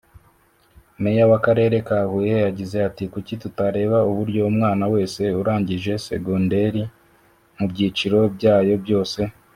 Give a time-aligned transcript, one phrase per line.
[1.01, 6.83] Meya w’akarere ka Huye yagize ati “kuki tutareba uburyo umwana wese urangije Segonderi
[7.57, 9.19] mubyiciro byayo byose